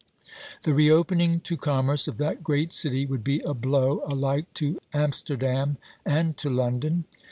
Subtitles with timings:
[0.63, 5.77] The reopening to commerce of that great city would be a blow alike to Amsterdam
[6.03, 7.05] and to London.